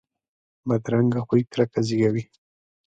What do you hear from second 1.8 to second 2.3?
زیږوي